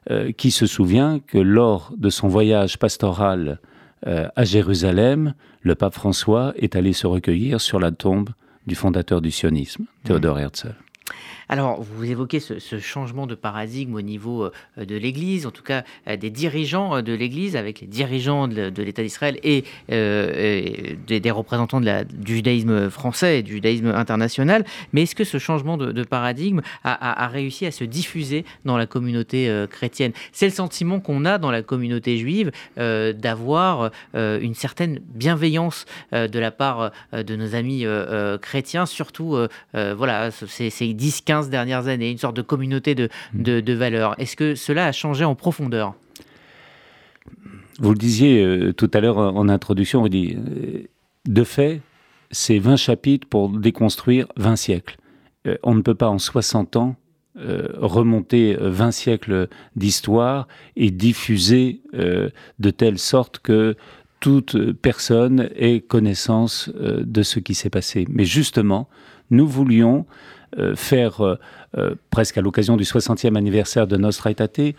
euh, 0.09 0.31
qui 0.31 0.50
se 0.50 0.65
souvient 0.65 1.19
que 1.19 1.38
lors 1.38 1.93
de 1.95 2.09
son 2.09 2.27
voyage 2.27 2.79
pastoral 2.79 3.59
euh, 4.07 4.27
à 4.36 4.45
Jérusalem, 4.45 5.36
le 5.62 5.75
pape 5.75 5.93
François 5.93 6.53
est 6.55 6.75
allé 6.75 6.91
se 6.91 7.05
recueillir 7.05 7.62
sur 7.62 7.79
la 7.79 7.91
tombe 7.91 8.31
du 8.65 8.74
fondateur 8.74 9.21
du 9.21 9.29
sionisme, 9.29 9.86
Théodore 10.05 10.39
Herzl. 10.39 10.74
Alors, 11.51 11.81
vous 11.81 12.05
évoquez 12.05 12.39
ce, 12.39 12.79
changement 12.79 13.25
de 13.25 13.33
paradigme 13.33 13.95
au 13.95 14.01
niveau 14.01 14.45
euh, 14.45 14.85
de 14.85 14.95
l'Église, 14.95 15.47
en 15.47 15.51
tout 15.51 15.63
cas 15.63 15.83
euh, 16.07 16.15
des 16.15 16.29
dirigeants 16.29 16.97
euh, 16.97 17.01
de 17.01 17.11
l'Église, 17.11 17.55
avec 17.55 17.81
les 17.81 17.87
dirigeants 17.87 18.47
de, 18.47 18.71
l'État 18.83 19.01
d'Israël 19.01 19.39
et, 19.43 19.63
des, 19.89 21.31
représentants 21.31 21.81
du 21.81 22.35
judaïsme 22.35 22.89
français 22.91 23.39
et 23.39 23.43
du 23.43 23.53
judaïsme 23.53 23.87
international. 23.87 24.63
Mais 24.93 25.03
est-ce 25.03 25.15
que 25.15 25.23
ce 25.23 25.39
changement 25.39 25.77
de, 25.77 26.03
paradigme 26.03 26.61
a, 26.83 27.27
réussi 27.27 27.65
à 27.65 27.71
se 27.71 27.83
diffuser 27.83 28.45
dans 28.65 28.77
la 28.77 28.85
communauté 28.85 29.65
chrétienne? 29.69 30.11
C'est 30.31 30.45
le 30.45 30.51
sentiment 30.51 30.99
qu'on 30.99 31.25
a 31.25 31.37
dans 31.37 31.51
la 31.51 31.61
communauté 31.61 32.17
juive 32.17 32.51
d'avoir 32.77 33.91
une 34.13 34.55
certaine 34.55 34.99
bienveillance 35.13 35.85
de 36.11 36.39
la 36.39 36.51
part 36.51 36.91
de 37.13 37.35
nos 37.35 37.55
amis 37.55 37.85
chrétiens, 38.41 38.85
surtout 38.85 39.37
voilà, 39.73 40.31
ces, 40.31 40.69
ces 40.69 40.93
10-15 40.93 41.38
dernières 41.48 41.88
années, 41.88 42.12
une 42.12 42.17
sorte 42.17 42.36
de 42.36 42.41
communauté 42.41 42.96
de, 42.96 43.10
mm. 43.34 43.62
de, 43.62 43.74
valeurs. 43.74 44.19
Est-ce 44.19 44.36
que 44.36 44.55
cela 44.55 44.86
a 44.86 44.91
changé 44.91 45.24
en 45.24 45.36
profondeur? 45.36 45.96
Vous 47.79 47.91
le 47.91 47.98
disiez 47.98 48.43
euh, 48.43 48.74
tout 48.74 48.91
à 48.93 49.00
l'heure 49.00 49.17
en 49.17 49.48
introduction, 49.48 50.03
on 50.03 50.08
dit, 50.08 50.36
euh, 50.36 50.84
de 51.25 51.43
fait, 51.43 51.81
c'est 52.31 52.60
20 52.60 52.75
chapitres 52.75 53.27
pour 53.27 53.50
déconstruire 53.50 54.27
20 54.36 54.55
siècles. 54.58 54.98
Euh, 55.48 55.55
on 55.63 55.75
ne 55.75 55.81
peut 55.81 55.96
pas 55.96 56.10
en 56.10 56.19
60 56.19 56.75
ans 56.75 56.96
remonter 57.36 58.58
20 58.60 58.91
siècles 58.91 59.48
d'histoire 59.77 60.46
et 60.75 60.91
diffuser 60.91 61.81
de 61.93 62.69
telle 62.69 62.98
sorte 62.98 63.39
que 63.39 63.77
toute 64.19 64.74
personne 64.74 65.50
ait 65.55 65.79
connaissance 65.79 66.69
de 66.75 67.24
ce 67.24 67.39
qui 67.39 67.55
s'est 67.55 67.69
passé. 67.69 68.05
Mais 68.10 68.25
justement, 68.25 68.89
nous 69.31 69.48
voulions 69.48 70.05
faire, 70.75 71.21
euh, 71.21 71.35
euh, 71.77 71.95
presque 72.09 72.37
à 72.37 72.41
l'occasion 72.41 72.77
du 72.77 72.83
60e 72.83 73.35
anniversaire 73.35 73.87
de 73.87 73.97
Nostra 73.97 74.31
Aetate, 74.31 74.75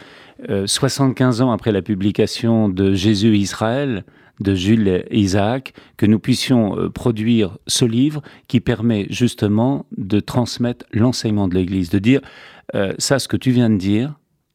75 0.67 1.43
ans 1.43 1.53
après 1.53 1.73
la 1.73 1.83
publication 1.83 2.69
de 2.69 2.95
Jésus 2.95 3.37
Israël, 3.37 4.05
de 4.41 4.55
Jules 4.55 5.05
Isaac, 5.11 5.75
que 5.99 6.07
nous 6.07 6.19
puissions 6.19 6.91
produire 6.95 7.59
ce 7.67 7.85
livre 7.85 8.23
qui 8.49 8.61
permet 8.61 9.07
justement 9.11 9.85
de 9.99 10.19
transmettre 10.19 10.87
l'enseignement 10.93 11.47
de 11.47 11.55
l'Église, 11.55 11.91
de 11.91 11.99
dire 11.99 12.21
ça, 12.99 13.19
ce 13.19 13.29
que 13.29 13.37
tu 13.37 13.51
viens 13.51 13.69
de 13.69 13.77
dire, 13.77 14.15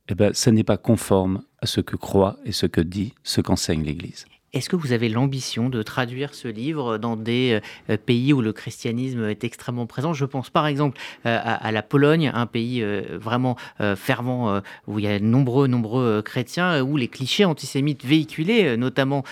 eh 0.09 0.15
ben, 0.15 0.33
ça 0.33 0.51
n'est 0.51 0.63
pas 0.63 0.77
conforme 0.77 1.43
à 1.61 1.67
ce 1.67 1.81
que 1.81 1.95
croit 1.95 2.37
et 2.45 2.51
ce 2.51 2.65
que 2.65 2.81
dit, 2.81 3.13
ce 3.23 3.41
qu'enseigne 3.41 3.83
l'Église. 3.83 4.25
Est-ce 4.55 4.69
que 4.69 4.77
vous 4.77 4.93
avez 4.93 5.09
l'ambition 5.09 5.67
de 5.67 5.83
traduire 5.83 6.33
ce 6.33 6.47
livre 6.47 6.97
dans 6.97 7.17
des 7.17 7.59
euh, 7.89 7.97
pays 7.97 8.31
où 8.31 8.39
le 8.39 8.53
christianisme 8.53 9.25
est 9.25 9.43
extrêmement 9.43 9.85
présent? 9.85 10.13
Je 10.13 10.23
pense 10.23 10.49
par 10.49 10.65
exemple 10.65 10.97
euh, 11.25 11.37
à, 11.43 11.73
la 11.73 11.83
Pologne, 11.83 12.31
un 12.33 12.45
pays 12.45 12.81
euh, 12.81 13.01
vraiment 13.19 13.57
fervent 13.97 14.61
où 14.87 14.99
il 14.99 15.03
y 15.03 15.07
a 15.09 15.19
de 15.19 15.25
nombreux, 15.25 15.67
nombreux 15.67 16.21
chrétiens, 16.21 16.81
où 16.81 16.95
les 16.95 17.09
clichés 17.09 17.43
antisémites 17.43 18.05
véhiculés, 18.05 18.77
notamment 18.77 19.23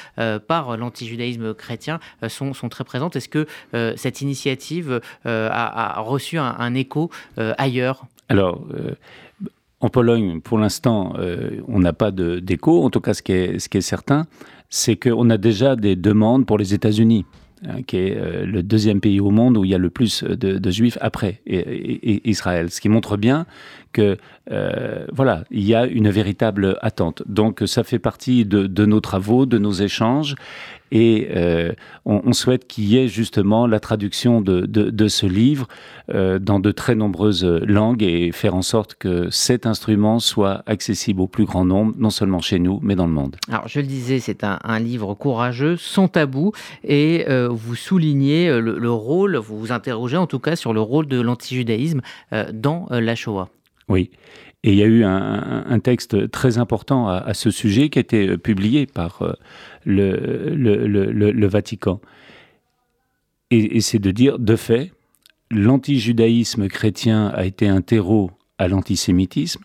par 0.48 0.76
l'antijudaïsme 0.76 1.54
chrétien, 1.54 2.00
sont, 2.28 2.54
très 2.70 2.84
présents. 2.84 3.10
Est-ce 3.12 3.30
que 3.30 3.48
cette 3.96 4.22
initiative 4.22 5.00
a, 5.24 6.02
reçu 6.02 6.38
un, 6.38 6.74
écho 6.74 7.10
ailleurs? 7.38 8.06
En 9.84 9.90
Pologne, 9.90 10.42
pour 10.42 10.58
l'instant, 10.58 11.14
on 11.68 11.80
n'a 11.80 11.94
pas 11.94 12.12
d'écho. 12.12 12.84
En 12.84 12.90
tout 12.90 13.02
cas, 13.02 13.14
ce 13.14 13.22
qui 13.22 13.34
est, 13.34 13.60
ce 13.60 13.70
qui 13.70 13.78
est 13.78 13.82
certain, 13.82 14.26
c'est 14.70 14.96
qu'on 14.96 15.30
a 15.30 15.38
déjà 15.38 15.76
des 15.76 15.96
demandes 15.96 16.46
pour 16.46 16.58
les 16.58 16.74
États-Unis. 16.74 17.26
Hein, 17.66 17.82
qui 17.84 17.96
est 17.96 18.18
euh, 18.18 18.46
le 18.46 18.62
deuxième 18.62 19.00
pays 19.00 19.22
au 19.22 19.30
monde 19.30 19.56
où 19.56 19.64
il 19.64 19.72
y 19.72 19.76
a 19.76 19.78
le 19.78 19.90
plus 19.90 20.24
de, 20.24 20.72
juifs 20.72 20.98
après 21.00 21.42
Israël. 21.46 22.70
Ce 22.70 22.82
qui 22.82 22.90
montre 22.90 23.16
bien 23.16 23.46
que 23.94 24.18
euh, 24.52 25.06
voilà, 25.14 25.46
il 25.52 25.64
y 25.64 25.74
a 25.74 25.86
une 25.86 26.10
véritable 26.10 26.78
attente. 26.82 27.24
Donc 27.28 27.64
ça 27.66 27.84
fait 27.84 28.00
partie 28.00 28.46
de, 28.46 28.86
nos 28.86 29.00
travaux, 29.00 29.46
de 29.46 29.58
nos 29.58 29.72
échanges, 29.72 30.36
et 30.92 31.30
euh, 31.36 31.72
on, 32.06 32.34
souhaite 32.34 32.68
qu'il 32.68 32.84
y 32.84 32.98
ait 32.98 33.08
justement 33.08 33.66
la 33.66 33.80
traduction 33.80 34.42
de, 34.42 35.08
ce 35.08 35.26
livre 35.26 35.68
dans 36.08 36.60
de 36.60 36.72
très 36.72 36.94
nombreuses 36.94 37.46
langues 37.46 38.04
et 38.04 38.32
faire 38.32 38.54
en 38.54 38.62
sorte 38.62 38.94
que 38.96 39.28
cet 39.32 39.66
instrument 39.66 40.20
soit 40.20 40.62
accessible 40.68 41.22
au 41.22 41.28
plus 41.28 41.46
grand 41.46 41.66
nombre, 41.66 41.96
non 41.98 42.12
seulement 42.12 42.42
chez 42.42 42.60
nous, 42.60 42.80
mais 42.84 42.96
dans 42.96 43.08
le 43.08 43.14
monde. 43.14 43.38
Alors 43.48 43.68
je 43.68 43.80
le 43.80 43.88
disais, 43.88 44.20
c'est 44.20 44.44
un, 44.44 44.80
livre 44.80 45.16
courageux, 45.16 45.78
sans 45.78 46.08
tabou, 46.08 46.52
et 46.84 47.26
vous 47.50 47.76
soulignez 47.76 48.60
le, 48.60 48.92
rôle, 48.92 49.38
vous 49.38 49.58
vous 49.58 49.72
interrogez 49.72 50.18
en 50.18 50.28
tout 50.28 50.40
cas 50.40 50.56
sur 50.56 50.74
le 50.74 50.82
rôle 50.82 51.08
de 51.08 51.20
l'antijudaïsme 51.20 52.02
dans 52.54 52.86
la 52.92 53.16
Shoah. 53.16 53.50
Oui. 53.90 54.12
Et 54.64 54.72
il 54.72 54.78
y 54.78 54.84
a 54.84 54.86
eu 54.86 55.04
un, 55.04 55.80
texte 55.80 56.32
très 56.32 56.58
important 56.58 57.10
à, 57.10 57.34
ce 57.34 57.52
sujet 57.52 57.90
qui 57.90 58.00
a 58.00 58.02
été 58.02 58.38
publié 58.38 58.86
par 58.86 59.36
le, 59.84 60.56
le, 60.56 61.48
Vatican. 61.48 62.00
Et, 63.52 63.78
et 63.78 63.82
c'est 63.82 64.00
de 64.00 64.12
dire, 64.12 64.40
de 64.40 64.56
fait, 64.56 64.94
l'antijudaïsme 65.52 66.70
chrétien 66.70 67.28
a 67.28 67.44
été 67.44 67.68
un 67.68 67.82
terreau 67.82 68.32
à 68.58 68.70
l'antisémitisme, 68.70 69.64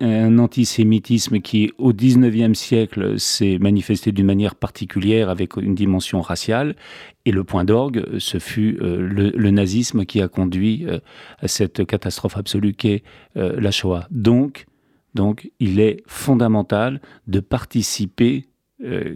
un 0.00 0.38
antisémitisme 0.38 1.40
qui, 1.40 1.72
au 1.78 1.92
XIXe 1.92 2.56
siècle, 2.58 3.18
s'est 3.18 3.58
manifesté 3.58 4.12
d'une 4.12 4.26
manière 4.26 4.54
particulière 4.54 5.30
avec 5.30 5.56
une 5.56 5.74
dimension 5.74 6.20
raciale. 6.20 6.76
Et 7.24 7.32
le 7.32 7.42
point 7.44 7.64
d'orgue, 7.64 8.18
ce 8.18 8.38
fut 8.38 8.76
euh, 8.80 8.98
le, 8.98 9.50
nazisme 9.50 10.04
qui 10.04 10.20
a 10.20 10.28
conduit 10.28 10.84
euh, 10.86 10.98
à 11.38 11.48
cette 11.48 11.86
catastrophe 11.86 12.36
absolue 12.36 12.74
qu'est 12.74 13.02
euh, 13.36 13.58
la 13.60 13.70
Shoah. 13.70 14.06
Donc, 14.10 14.66
donc, 15.14 15.50
il 15.60 15.78
est 15.78 16.02
fondamental 16.06 17.02
de 17.26 17.40
participer, 17.40 18.46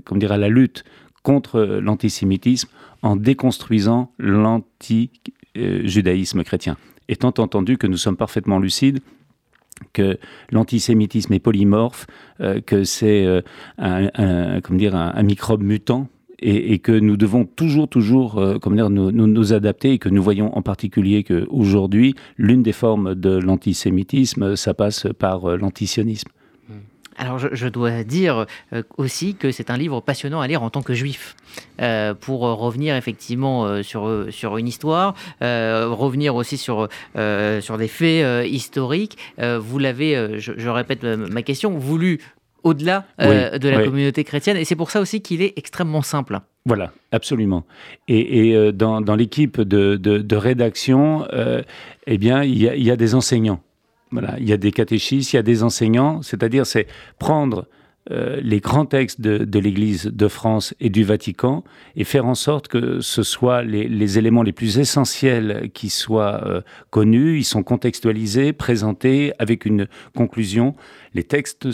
comme 0.05 0.19
dire, 0.19 0.33
à 0.33 0.37
la 0.37 0.51
lutte 0.51 0.85
contre 1.23 1.61
l'antisémitisme 1.61 2.69
en 3.01 3.17
déconstruisant 3.17 4.13
l'anti-judaïsme 4.19 6.45
chrétien. 6.45 6.77
Étant 7.09 7.33
entendu 7.39 7.79
que 7.79 7.87
nous 7.87 7.97
sommes 7.97 8.19
parfaitement 8.19 8.59
lucides 8.59 9.01
que 9.93 10.19
l'antisémitisme 10.51 11.33
est 11.33 11.39
polymorphe, 11.39 12.07
euh, 12.41 12.61
que 12.61 12.85
c'est 12.85 13.25
euh, 13.25 13.41
un, 13.79 14.61
dire, 14.71 14.95
un, 14.95 15.23
microbe 15.23 15.63
mutant 15.63 16.09
et, 16.39 16.79
que 16.81 16.93
nous 16.93 17.17
devons 17.17 17.45
toujours, 17.45 17.89
toujours 17.89 18.39
euh, 18.39 18.59
dire, 18.73 18.91
nous, 18.91 19.11
nous, 19.11 19.53
adapter 19.53 19.93
et 19.93 19.99
que 19.99 20.09
nous 20.09 20.23
voyons 20.23 20.57
en 20.57 20.63
particulier 20.63 21.25
qu'aujourd'hui, 21.25 22.15
l'une 22.37 22.63
des 22.63 22.73
formes 22.73 23.15
de 23.15 23.39
l'antisémitisme, 23.39 24.57
ça 24.57 24.75
passe 24.75 25.07
par 25.19 25.57
l'antisionisme. 25.57 26.31
Alors 27.19 27.39
je, 27.39 27.69
dois 27.69 28.05
dire 28.05 28.47
euh, 28.73 28.83
aussi 28.99 29.35
que 29.35 29.51
c'est 29.51 29.71
un 29.71 29.77
livre 29.77 30.01
passionnant 30.01 30.41
à 30.41 30.47
lire 30.47 30.63
en 30.63 30.71
tant 30.71 30.83
que 30.83 30.95
juif, 30.95 31.35
euh, 31.81 32.15
pour 32.15 32.41
revenir 32.41 32.95
effectivement 32.97 33.65
euh, 33.65 33.83
sur, 33.83 34.27
sur 34.31 34.59
une 34.59 34.69
histoire, 34.69 35.15
revenir 35.41 36.35
aussi 36.35 36.57
sur, 36.57 36.89
sur 37.15 37.79
des 37.79 37.89
faits 37.89 38.49
historiques. 38.49 39.17
vous 39.39 39.79
l'avez, 39.79 40.39
je, 40.39 40.69
répète 40.69 41.03
ma 41.05 41.43
question, 41.43 41.79
voulu 41.79 42.21
au-delà 42.63 43.05
de 43.19 43.69
la 43.69 43.85
communauté 43.85 44.25
chrétienne, 44.25 44.57
et 44.57 44.65
c'est 44.65 44.77
pour 44.77 44.91
ça 44.91 45.01
aussi 45.01 45.21
qu'il 45.21 45.43
est 45.43 45.55
extrêmement 45.57 46.03
simple. 46.03 46.41
Voilà, 46.65 46.93
absolument. 47.13 47.65
Et, 48.09 48.73
dans, 48.73 49.01
dans 49.01 49.15
l'équipe 49.15 49.61
de, 49.61 49.97
de, 49.97 50.37
rédaction, 50.37 51.27
eh 52.07 52.19
bien, 52.19 52.43
il 52.43 52.59
y, 52.59 52.69
a, 52.69 52.75
il 52.75 52.83
y 52.83 52.91
a 52.91 52.97
des 52.97 53.15
enseignants 53.15 53.61
il 54.13 54.49
y 54.49 54.53
a 54.53 54.57
des 54.57 54.73
catéchistes, 54.73 55.33
il 55.33 55.37
y 55.37 55.39
a 55.39 55.43
des 55.43 55.63
enseignants, 55.63 56.23
c'est-à-dire 56.23 56.67
c'est 56.67 56.87
prendre 57.19 57.67
euh, 58.13 58.39
les 58.41 58.61
grands 58.61 58.87
textes 58.87 59.21
de, 59.21 59.59
l'Église 59.59 60.05
de 60.05 60.29
France 60.29 60.75
et 60.79 60.91
du 60.91 61.03
Vatican 61.03 61.65
et 61.97 62.05
faire 62.05 62.27
en 62.27 62.37
sorte 62.37 62.69
que 62.69 63.01
ce 63.01 63.25
soient 63.25 63.63
les, 63.63 64.19
éléments 64.19 64.45
les 64.45 64.53
plus 64.53 64.79
essentiels 64.79 65.71
qui 65.75 65.91
soient 65.91 66.41
euh, 66.47 66.61
connus, 66.91 67.39
ils 67.39 67.45
sont 67.45 67.65
contextualisés, 67.65 68.53
présentés 68.53 69.33
avec 69.41 69.67
une 69.67 69.89
conclusion. 70.15 70.77
Les 71.17 71.25
textes 71.25 71.65
ne 71.65 71.73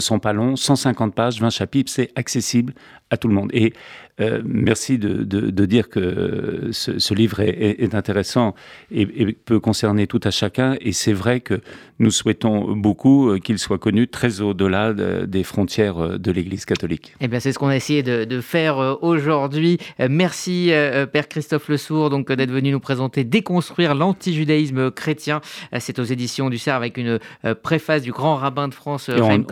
sont 0.00 0.18
pas 0.18 0.32
longs, 0.32 0.56
150 0.56 1.14
pages, 1.14 1.42
20 1.42 1.50
chapitres, 1.50 1.92
c'est 1.92 2.10
accessible 2.14 2.72
à 3.10 3.18
tout 3.18 3.28
le 3.28 3.34
monde. 3.34 3.50
Et 3.52 3.74
euh, 4.20 4.40
merci 4.44 4.98
de, 4.98 5.66
dire 5.66 5.88
que 5.88 6.70
ce, 6.72 7.14
livre 7.14 7.40
est, 7.40 7.94
intéressant 7.94 8.54
et, 8.90 9.06
peut 9.32 9.60
concerner 9.60 10.06
tout 10.06 10.20
à 10.24 10.30
chacun. 10.30 10.76
Et 10.80 10.92
c'est 10.92 11.12
vrai 11.12 11.40
que 11.40 11.60
nous 11.98 12.10
souhaitons 12.10 12.74
beaucoup 12.74 13.28
euh, 13.28 13.38
qu'il 13.38 13.58
soit 13.58 13.78
connu 13.78 14.08
très 14.08 14.40
au-delà 14.40 14.94
des 14.94 15.44
frontières 15.44 15.98
euh, 15.98 16.18
de 16.18 16.30
l'Église 16.30 16.64
catholique. 16.64 17.14
Eh 17.20 17.28
bien, 17.28 17.40
c'est 17.40 17.52
ce 17.52 17.58
qu'on 17.58 17.68
a 17.68 17.76
essayé 17.76 18.02
de, 18.02 18.40
faire 18.40 18.98
aujourd'hui. 19.02 19.78
Merci, 19.98 20.70
Père 21.12 21.28
Christophe 21.28 21.68
Le 21.68 21.76
Sourd, 21.76 22.10
donc 22.10 22.30
d'être 22.30 22.50
venu 22.50 22.70
nous 22.70 22.80
présenter 22.80 23.24
Déconstruire 23.24 23.94
l'antijudaïsme 23.94 24.90
chrétien. 24.90 25.40
C'est 25.78 25.98
aux 25.98 26.04
éditions 26.04 26.50
du 26.50 26.58
CERF 26.58 26.76
avec 26.76 26.98
une 26.98 27.18
préface 27.62 28.02
du 28.02 28.12
grand 28.12 28.36
rabbin 28.46 28.68
de 28.68 28.74
France, 28.74 29.10
on, 29.10 29.44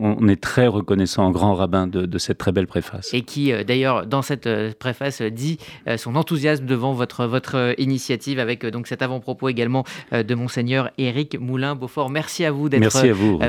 on, 0.00 0.28
est 0.28 0.40
très 0.40 0.66
reconnaissant, 0.66 1.30
grand 1.30 1.54
rabbin, 1.54 1.86
de, 1.86 2.04
de 2.04 2.18
cette 2.18 2.38
très 2.38 2.50
belle 2.50 2.66
préface. 2.66 3.14
Et 3.14 3.22
qui, 3.22 3.52
d'ailleurs, 3.64 4.06
dans 4.06 4.22
cette 4.22 4.48
euh, 4.48 4.72
préface, 4.76 5.20
euh, 5.20 5.30
dit 5.30 5.58
euh, 5.86 5.96
son 5.96 6.16
enthousiasme 6.16 6.66
devant 6.66 6.92
votre, 6.94 7.26
votre 7.26 7.74
initiative, 7.78 8.40
avec 8.40 8.66
donc 8.66 8.88
cet 8.88 9.02
avant-propos 9.02 9.48
également 9.48 9.84
de 10.12 10.34
Monseigneur 10.34 10.90
Éric 10.98 11.38
Moulin-Beaufort. 11.38 12.10
Merci 12.10 12.44
à 12.44 12.50
vous 12.50 12.68
d'être 12.68 12.90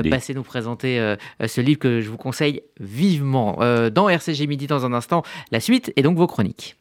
passé 0.08 0.34
nous 0.34 0.42
présenter 0.42 1.16
ce 1.44 1.60
livre 1.60 1.78
que 1.78 2.00
je 2.00 2.08
vous 2.08 2.16
conseille 2.16 2.62
vivement. 2.80 3.58
Dans 3.92 4.08
RCG 4.08 4.46
Midi, 4.46 4.66
dans 4.66 4.86
un 4.86 4.92
instant, 4.92 5.22
la 5.50 5.60
suite 5.60 5.92
et 5.96 6.02
donc 6.02 6.16
vos 6.16 6.26
chroniques. 6.26 6.76